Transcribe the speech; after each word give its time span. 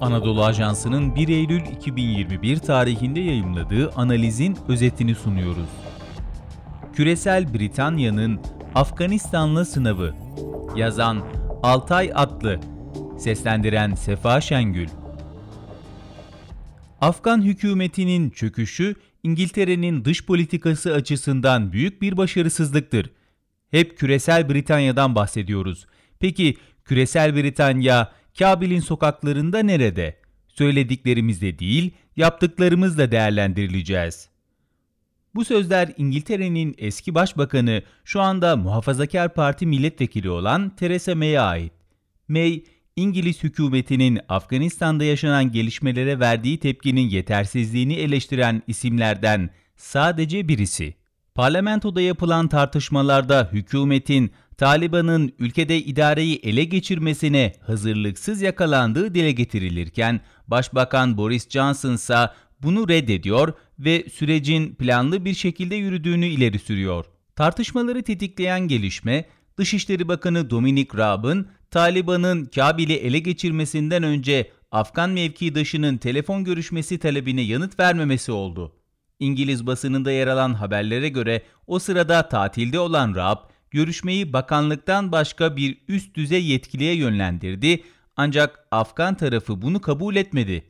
Anadolu 0.00 0.44
Ajansı'nın 0.44 1.14
1 1.16 1.28
Eylül 1.28 1.60
2021 1.60 2.56
tarihinde 2.56 3.20
yayımladığı 3.20 3.90
analizin 3.90 4.56
özetini 4.68 5.14
sunuyoruz. 5.14 5.68
Küresel 6.92 7.54
Britanya'nın 7.54 8.40
Afganistanlı 8.74 9.64
sınavı 9.64 10.14
Yazan 10.76 11.22
Altay 11.62 12.10
Atlı 12.14 12.60
Seslendiren 13.18 13.94
Sefa 13.94 14.40
Şengül 14.40 14.88
Afgan 17.00 17.42
hükümetinin 17.42 18.30
çöküşü 18.30 18.94
İngiltere'nin 19.22 20.04
dış 20.04 20.26
politikası 20.26 20.94
açısından 20.94 21.72
büyük 21.72 22.02
bir 22.02 22.16
başarısızlıktır. 22.16 23.10
Hep 23.70 23.98
küresel 23.98 24.48
Britanya'dan 24.48 25.14
bahsediyoruz. 25.14 25.86
Peki 26.20 26.56
küresel 26.84 27.36
Britanya 27.36 28.12
Kabil'in 28.38 28.80
sokaklarında 28.80 29.58
nerede? 29.58 30.16
Söylediklerimizde 30.48 31.58
değil, 31.58 31.90
yaptıklarımızla 32.16 33.12
değerlendirileceğiz. 33.12 34.28
Bu 35.34 35.44
sözler 35.44 35.92
İngiltere'nin 35.96 36.74
eski 36.78 37.14
başbakanı, 37.14 37.82
şu 38.04 38.20
anda 38.20 38.56
Muhafazakar 38.56 39.34
Parti 39.34 39.66
milletvekili 39.66 40.30
olan 40.30 40.76
Theresa 40.76 41.14
May'e 41.14 41.40
ait. 41.40 41.72
May, 42.28 42.62
İngiliz 42.96 43.42
hükümetinin 43.42 44.20
Afganistan'da 44.28 45.04
yaşanan 45.04 45.52
gelişmelere 45.52 46.20
verdiği 46.20 46.58
tepkinin 46.58 47.08
yetersizliğini 47.08 47.94
eleştiren 47.94 48.62
isimlerden 48.66 49.50
sadece 49.76 50.48
birisi. 50.48 50.99
Parlamentoda 51.40 52.00
yapılan 52.00 52.48
tartışmalarda 52.48 53.48
hükümetin 53.52 54.30
Taliban'ın 54.56 55.32
ülkede 55.38 55.78
idareyi 55.78 56.36
ele 56.36 56.64
geçirmesine 56.64 57.52
hazırlıksız 57.66 58.42
yakalandığı 58.42 59.14
dile 59.14 59.32
getirilirken 59.32 60.20
Başbakan 60.48 61.16
Boris 61.16 61.50
Johnson 61.50 61.94
ise 61.94 62.30
bunu 62.62 62.88
reddediyor 62.88 63.52
ve 63.78 64.04
sürecin 64.12 64.74
planlı 64.74 65.24
bir 65.24 65.34
şekilde 65.34 65.74
yürüdüğünü 65.74 66.26
ileri 66.26 66.58
sürüyor. 66.58 67.04
Tartışmaları 67.36 68.02
tetikleyen 68.02 68.68
gelişme 68.68 69.24
Dışişleri 69.58 70.08
Bakanı 70.08 70.50
Dominic 70.50 70.98
Raab'ın 70.98 71.48
Taliban'ın 71.70 72.44
Kabil'i 72.44 72.94
ele 72.94 73.18
geçirmesinden 73.18 74.02
önce 74.02 74.50
Afgan 74.70 75.10
mevkidaşının 75.10 75.96
telefon 75.96 76.44
görüşmesi 76.44 76.98
talebine 76.98 77.42
yanıt 77.42 77.80
vermemesi 77.80 78.32
oldu. 78.32 78.79
İngiliz 79.20 79.66
basınında 79.66 80.12
yer 80.12 80.26
alan 80.26 80.54
haberlere 80.54 81.08
göre 81.08 81.42
o 81.66 81.78
sırada 81.78 82.28
tatilde 82.28 82.80
olan 82.80 83.14
Raab, 83.14 83.38
görüşmeyi 83.70 84.32
bakanlıktan 84.32 85.12
başka 85.12 85.56
bir 85.56 85.78
üst 85.88 86.14
düzey 86.14 86.44
yetkiliye 86.44 86.94
yönlendirdi 86.94 87.82
ancak 88.16 88.66
Afgan 88.70 89.14
tarafı 89.14 89.62
bunu 89.62 89.80
kabul 89.80 90.16
etmedi. 90.16 90.64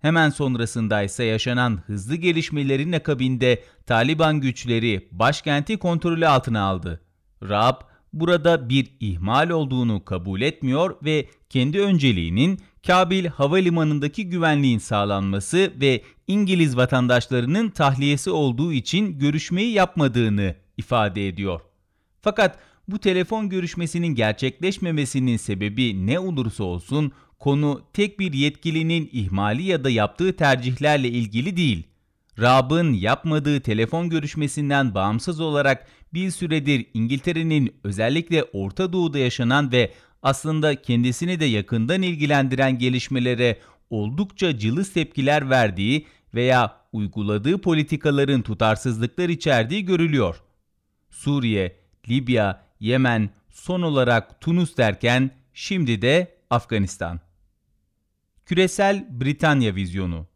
Hemen 0.00 0.30
sonrasında 0.30 1.02
ise 1.02 1.24
yaşanan 1.24 1.82
hızlı 1.86 2.16
gelişmelerin 2.16 2.92
akabinde 2.92 3.62
Taliban 3.86 4.40
güçleri 4.40 5.08
başkenti 5.12 5.76
kontrolü 5.76 6.26
altına 6.26 6.60
aldı. 6.60 7.00
Raab 7.42 7.80
burada 8.12 8.68
bir 8.68 8.86
ihmal 9.00 9.50
olduğunu 9.50 10.04
kabul 10.04 10.40
etmiyor 10.40 10.96
ve 11.04 11.28
kendi 11.50 11.80
önceliğinin 11.80 12.60
Kabil 12.86 13.26
havalimanındaki 13.26 14.28
güvenliğin 14.28 14.78
sağlanması 14.78 15.72
ve 15.80 16.02
İngiliz 16.26 16.76
vatandaşlarının 16.76 17.70
tahliyesi 17.70 18.30
olduğu 18.30 18.72
için 18.72 19.18
görüşmeyi 19.18 19.72
yapmadığını 19.72 20.54
ifade 20.76 21.28
ediyor. 21.28 21.60
Fakat 22.22 22.58
bu 22.88 22.98
telefon 22.98 23.48
görüşmesinin 23.48 24.06
gerçekleşmemesinin 24.06 25.36
sebebi 25.36 26.06
ne 26.06 26.18
olursa 26.18 26.64
olsun 26.64 27.12
konu 27.38 27.82
tek 27.92 28.20
bir 28.20 28.32
yetkilinin 28.32 29.10
ihmali 29.12 29.62
ya 29.62 29.84
da 29.84 29.90
yaptığı 29.90 30.36
tercihlerle 30.36 31.08
ilgili 31.08 31.56
değil. 31.56 31.82
Rab'ın 32.40 32.92
yapmadığı 32.92 33.60
telefon 33.60 34.10
görüşmesinden 34.10 34.94
bağımsız 34.94 35.40
olarak 35.40 35.86
bir 36.14 36.30
süredir 36.30 36.86
İngiltere'nin 36.94 37.74
özellikle 37.84 38.44
Orta 38.44 38.92
Doğu'da 38.92 39.18
yaşanan 39.18 39.72
ve 39.72 39.92
aslında 40.26 40.82
kendisini 40.82 41.40
de 41.40 41.44
yakından 41.44 42.02
ilgilendiren 42.02 42.78
gelişmelere 42.78 43.58
oldukça 43.90 44.58
cılız 44.58 44.92
tepkiler 44.92 45.50
verdiği 45.50 46.06
veya 46.34 46.80
uyguladığı 46.92 47.60
politikaların 47.60 48.42
tutarsızlıklar 48.42 49.28
içerdiği 49.28 49.84
görülüyor. 49.84 50.42
Suriye, 51.10 51.76
Libya, 52.08 52.64
Yemen, 52.80 53.30
son 53.50 53.82
olarak 53.82 54.40
Tunus 54.40 54.76
derken 54.76 55.30
şimdi 55.54 56.02
de 56.02 56.36
Afganistan. 56.50 57.20
Küresel 58.46 59.06
Britanya 59.10 59.74
vizyonu 59.74 60.26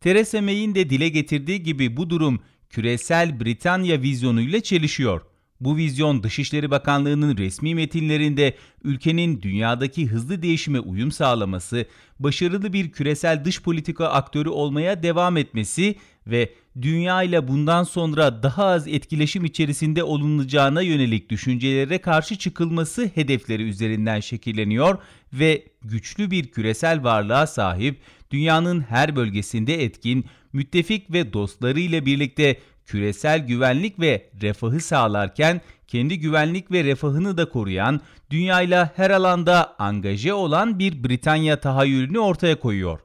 Theresa 0.00 0.42
May'in 0.42 0.74
de 0.74 0.90
dile 0.90 1.08
getirdiği 1.08 1.62
gibi 1.62 1.96
bu 1.96 2.10
durum 2.10 2.42
küresel 2.70 3.40
Britanya 3.40 4.02
vizyonuyla 4.02 4.60
çelişiyor. 4.60 5.33
Bu 5.60 5.76
vizyon 5.76 6.22
Dışişleri 6.22 6.70
Bakanlığı'nın 6.70 7.36
resmi 7.36 7.74
metinlerinde 7.74 8.54
ülkenin 8.84 9.42
dünyadaki 9.42 10.06
hızlı 10.06 10.42
değişime 10.42 10.80
uyum 10.80 11.12
sağlaması, 11.12 11.86
başarılı 12.18 12.72
bir 12.72 12.92
küresel 12.92 13.44
dış 13.44 13.62
politika 13.62 14.08
aktörü 14.08 14.48
olmaya 14.48 15.02
devam 15.02 15.36
etmesi 15.36 15.94
ve 16.26 16.52
dünya 16.82 17.22
ile 17.22 17.48
bundan 17.48 17.84
sonra 17.84 18.42
daha 18.42 18.64
az 18.64 18.88
etkileşim 18.88 19.44
içerisinde 19.44 20.02
olunacağına 20.02 20.82
yönelik 20.82 21.30
düşüncelere 21.30 21.98
karşı 21.98 22.36
çıkılması 22.36 23.10
hedefleri 23.14 23.62
üzerinden 23.62 24.20
şekilleniyor 24.20 24.98
ve 25.32 25.64
güçlü 25.82 26.30
bir 26.30 26.46
küresel 26.46 27.04
varlığa 27.04 27.46
sahip, 27.46 28.00
dünyanın 28.30 28.80
her 28.80 29.16
bölgesinde 29.16 29.84
etkin, 29.84 30.24
müttefik 30.52 31.12
ve 31.12 31.32
dostlarıyla 31.32 32.06
birlikte 32.06 32.58
küresel 32.86 33.46
güvenlik 33.46 34.00
ve 34.00 34.30
refahı 34.42 34.80
sağlarken 34.80 35.60
kendi 35.86 36.18
güvenlik 36.18 36.70
ve 36.70 36.84
refahını 36.84 37.36
da 37.36 37.48
koruyan, 37.48 38.00
dünyayla 38.30 38.92
her 38.96 39.10
alanda 39.10 39.76
angaje 39.78 40.34
olan 40.34 40.78
bir 40.78 41.04
Britanya 41.04 41.60
tahayyülünü 41.60 42.18
ortaya 42.18 42.60
koyuyor. 42.60 43.00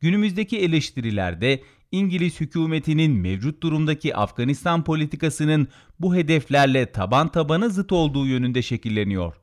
Günümüzdeki 0.00 0.58
eleştirilerde 0.58 1.62
İngiliz 1.92 2.40
hükümetinin 2.40 3.12
mevcut 3.12 3.62
durumdaki 3.62 4.16
Afganistan 4.16 4.84
politikasının 4.84 5.68
bu 6.00 6.14
hedeflerle 6.14 6.92
taban 6.92 7.28
tabana 7.28 7.68
zıt 7.68 7.92
olduğu 7.92 8.26
yönünde 8.26 8.62
şekilleniyor. 8.62 9.34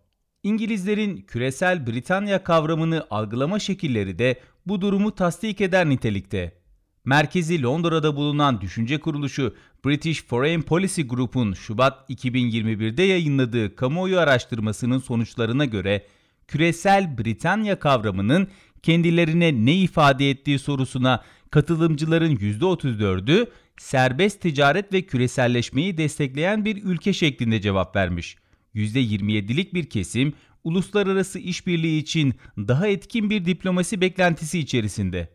İngilizlerin 0.44 1.22
küresel 1.22 1.88
Britanya 1.88 2.44
kavramını 2.44 3.08
algılama 3.10 3.60
şekilleri 3.60 4.20
de 4.20 4.40
bu 4.66 4.82
durumu 4.82 5.16
tasdik 5.16 5.62
eder 5.62 5.90
nitelikte. 5.90 6.63
Merkezi 7.06 7.62
Londra'da 7.62 8.16
bulunan 8.16 8.62
düşünce 8.62 9.00
kuruluşu 9.00 9.56
British 9.86 10.24
Foreign 10.24 10.62
Policy 10.62 11.02
Group'un 11.02 11.54
Şubat 11.54 12.10
2021'de 12.10 13.04
yayınladığı 13.04 13.76
kamuoyu 13.76 14.20
araştırmasının 14.20 15.00
sonuçlarına 15.00 15.66
göre 15.66 16.06
küresel 16.48 17.18
Britanya 17.18 17.80
kavramının 17.80 18.48
kendilerine 18.84 19.66
ne 19.66 19.76
ifade 19.76 20.30
ettiği 20.30 20.60
sorusuna 20.60 21.24
katılımcıların 21.52 22.36
%34'ü 22.36 23.48
serbest 23.78 24.42
ticaret 24.42 24.94
ve 24.94 25.02
küreselleşmeyi 25.02 25.98
destekleyen 25.98 26.66
bir 26.66 26.84
ülke 26.84 27.14
şeklinde 27.14 27.62
cevap 27.62 27.96
vermiş. 27.96 28.36
%27'lik 28.76 29.74
bir 29.74 29.90
kesim 29.90 30.34
uluslararası 30.64 31.40
işbirliği 31.40 32.02
için 32.02 32.34
daha 32.58 32.88
etkin 32.88 33.30
bir 33.30 33.46
diplomasi 33.46 34.02
beklentisi 34.02 34.60
içerisinde. 34.60 35.33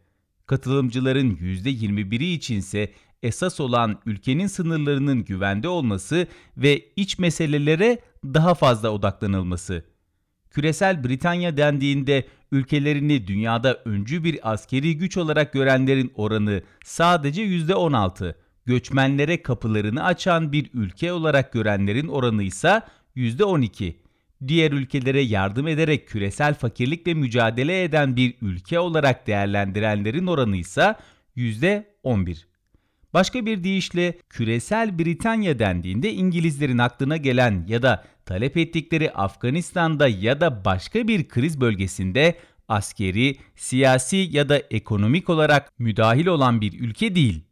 Katılımcıların 0.49 1.37
%21'i 1.37 2.33
içinse 2.33 2.93
esas 3.23 3.61
olan 3.61 3.99
ülkenin 4.07 4.47
sınırlarının 4.47 5.25
güvende 5.25 5.69
olması 5.69 6.27
ve 6.57 6.83
iç 6.97 7.19
meselelere 7.19 7.99
daha 8.25 8.55
fazla 8.55 8.91
odaklanılması. 8.91 9.85
Küresel 10.51 11.05
Britanya 11.05 11.57
dendiğinde 11.57 12.27
ülkelerini 12.53 13.27
dünyada 13.27 13.83
öncü 13.85 14.25
bir 14.25 14.53
askeri 14.53 14.99
güç 14.99 15.17
olarak 15.17 15.53
görenlerin 15.53 16.13
oranı 16.15 16.63
sadece 16.85 17.43
%16, 17.43 18.35
göçmenlere 18.67 19.43
kapılarını 19.43 20.05
açan 20.05 20.53
bir 20.53 20.71
ülke 20.75 21.13
olarak 21.13 21.53
görenlerin 21.53 22.09
oranı 22.09 22.43
ise 22.43 22.83
%12. 23.17 23.95
Diğer 24.47 24.73
ülkelere 24.73 25.21
yardım 25.21 25.69
ederek 25.69 26.09
küresel 26.09 26.55
fakirlikle 26.55 27.15
mücadele 27.15 27.83
eden 27.83 28.17
bir 28.17 28.35
ülke 28.43 28.79
olarak 28.79 29.27
değerlendirenlerin 29.27 30.27
oranı 30.27 30.57
ise 30.57 30.95
%11. 31.37 32.45
Başka 33.15 33.47
bir 33.47 33.65
deyişle 33.65 34.19
küresel 34.29 34.99
Britanya 34.99 35.59
dendiğinde 35.59 36.13
İngilizlerin 36.13 36.79
aklına 36.79 37.17
gelen 37.17 37.65
ya 37.69 37.83
da 37.83 38.05
talep 38.27 38.57
ettikleri 38.57 39.11
Afganistan'da 39.13 40.09
ya 40.09 40.41
da 40.41 40.65
başka 40.65 41.09
bir 41.09 41.29
kriz 41.29 41.61
bölgesinde 41.61 42.39
askeri, 42.69 43.37
siyasi 43.57 44.17
ya 44.17 44.49
da 44.49 44.59
ekonomik 44.71 45.31
olarak 45.31 45.79
müdahil 45.79 46.27
olan 46.27 46.61
bir 46.61 46.81
ülke 46.81 47.15
değil. 47.15 47.45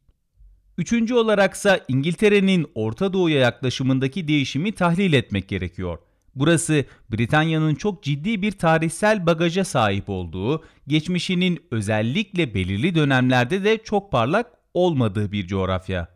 Üçüncü 0.78 1.14
olaraksa 1.14 1.80
İngiltere'nin 1.88 2.66
Orta 2.74 3.12
Doğu'ya 3.12 3.38
yaklaşımındaki 3.38 4.28
değişimi 4.28 4.72
tahlil 4.72 5.12
etmek 5.12 5.48
gerekiyor. 5.48 5.98
Burası 6.36 6.84
Britanya'nın 7.10 7.74
çok 7.74 8.02
ciddi 8.02 8.42
bir 8.42 8.52
tarihsel 8.52 9.26
bagaja 9.26 9.64
sahip 9.64 10.08
olduğu, 10.08 10.64
geçmişinin 10.86 11.60
özellikle 11.70 12.54
belirli 12.54 12.94
dönemlerde 12.94 13.64
de 13.64 13.78
çok 13.78 14.12
parlak 14.12 14.46
olmadığı 14.74 15.32
bir 15.32 15.46
coğrafya. 15.46 16.08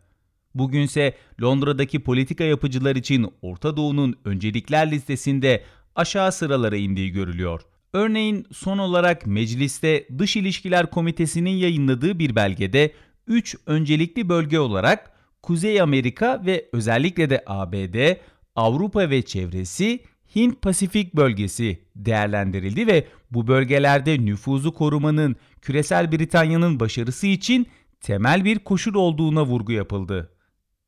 Bugünse 0.55 1.13
Londra'daki 1.41 1.99
politika 1.99 2.43
yapıcılar 2.43 2.95
için 2.95 3.33
Orta 3.41 3.77
Doğu'nun 3.77 4.15
öncelikler 4.25 4.91
listesinde 4.91 5.63
aşağı 5.95 6.31
sıralara 6.31 6.75
indiği 6.75 7.11
görülüyor. 7.11 7.61
Örneğin 7.93 8.47
son 8.51 8.77
olarak 8.77 9.27
mecliste 9.27 10.07
Dış 10.17 10.35
İlişkiler 10.35 10.89
Komitesi'nin 10.89 11.51
yayınladığı 11.51 12.19
bir 12.19 12.35
belgede 12.35 12.91
3 13.27 13.55
öncelikli 13.65 14.29
bölge 14.29 14.59
olarak 14.59 15.11
Kuzey 15.41 15.81
Amerika 15.81 16.45
ve 16.45 16.69
özellikle 16.73 17.29
de 17.29 17.43
ABD, 17.47 18.15
Avrupa 18.55 19.09
ve 19.09 19.21
çevresi, 19.21 19.99
Hint-Pasifik 20.35 21.15
bölgesi 21.15 21.79
değerlendirildi 21.95 22.87
ve 22.87 23.07
bu 23.31 23.47
bölgelerde 23.47 24.25
nüfuzu 24.25 24.73
korumanın 24.73 25.35
küresel 25.61 26.11
Britanya'nın 26.11 26.79
başarısı 26.79 27.27
için 27.27 27.67
temel 28.01 28.45
bir 28.45 28.59
koşul 28.59 28.93
olduğuna 28.93 29.45
vurgu 29.45 29.71
yapıldı. 29.71 30.31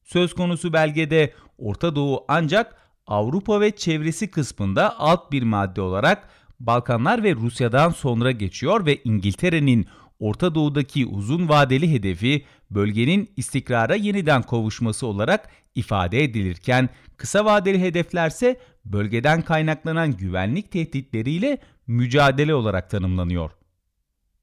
Söz 0.03 0.33
konusu 0.33 0.73
belgede 0.73 1.33
Orta 1.57 1.95
Doğu 1.95 2.25
ancak 2.27 2.75
Avrupa 3.07 3.61
ve 3.61 3.71
çevresi 3.71 4.31
kısmında 4.31 4.99
alt 4.99 5.31
bir 5.31 5.43
madde 5.43 5.81
olarak 5.81 6.29
Balkanlar 6.59 7.23
ve 7.23 7.35
Rusya'dan 7.35 7.89
sonra 7.89 8.31
geçiyor 8.31 8.85
ve 8.85 9.01
İngiltere'nin 9.03 9.87
Orta 10.23 10.55
Doğu'daki 10.55 11.05
uzun 11.05 11.49
vadeli 11.49 11.91
hedefi 11.91 12.45
bölgenin 12.71 13.29
istikrara 13.37 13.95
yeniden 13.95 14.41
kavuşması 14.41 15.07
olarak 15.07 15.49
ifade 15.75 16.23
edilirken 16.23 16.89
kısa 17.17 17.45
vadeli 17.45 17.81
hedeflerse 17.81 18.59
bölgeden 18.85 19.41
kaynaklanan 19.41 20.17
güvenlik 20.17 20.71
tehditleriyle 20.71 21.57
mücadele 21.87 22.55
olarak 22.55 22.89
tanımlanıyor. 22.89 23.51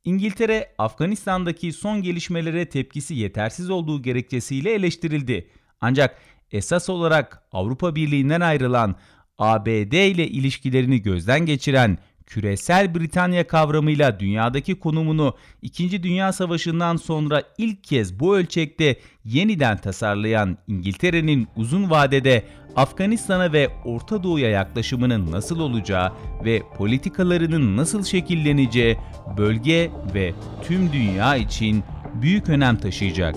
İngiltere, 0.04 0.72
Afganistan'daki 0.78 1.72
son 1.72 2.02
gelişmelere 2.02 2.68
tepkisi 2.68 3.14
yetersiz 3.14 3.70
olduğu 3.70 4.02
gerekçesiyle 4.02 4.72
eleştirildi. 4.72 5.50
Ancak 5.80 6.18
esas 6.52 6.90
olarak 6.90 7.42
Avrupa 7.52 7.94
Birliği'nden 7.94 8.40
ayrılan 8.40 8.96
ABD 9.38 9.92
ile 9.92 10.28
ilişkilerini 10.28 11.02
gözden 11.02 11.46
geçiren 11.46 11.98
küresel 12.30 12.94
Britanya 12.94 13.46
kavramıyla 13.46 14.20
dünyadaki 14.20 14.74
konumunu 14.74 15.34
2. 15.62 16.02
Dünya 16.02 16.32
Savaşı'ndan 16.32 16.96
sonra 16.96 17.42
ilk 17.58 17.84
kez 17.84 18.20
bu 18.20 18.36
ölçekte 18.36 18.96
yeniden 19.24 19.78
tasarlayan 19.78 20.58
İngiltere'nin 20.66 21.48
uzun 21.56 21.90
vadede 21.90 22.44
Afganistan'a 22.76 23.52
ve 23.52 23.68
Orta 23.84 24.22
Doğu'ya 24.22 24.50
yaklaşımının 24.50 25.32
nasıl 25.32 25.60
olacağı 25.60 26.12
ve 26.44 26.62
politikalarının 26.76 27.76
nasıl 27.76 28.04
şekilleneceği 28.04 28.98
bölge 29.38 29.90
ve 30.14 30.32
tüm 30.62 30.92
dünya 30.92 31.36
için 31.36 31.84
büyük 32.14 32.48
önem 32.48 32.76
taşıyacak. 32.76 33.36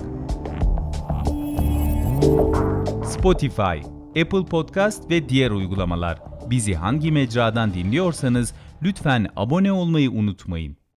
Spotify, 3.05 3.87
Apple 4.21 4.45
Podcast 4.49 5.09
ve 5.09 5.29
diğer 5.29 5.51
uygulamalar. 5.51 6.19
Bizi 6.49 6.73
hangi 6.73 7.11
mecradan 7.11 7.73
dinliyorsanız 7.73 8.53
lütfen 8.83 9.27
abone 9.35 9.71
olmayı 9.71 10.11
unutmayın. 10.11 10.77